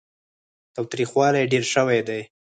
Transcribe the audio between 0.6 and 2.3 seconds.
تاوتريخوالی ډېر شوی دی.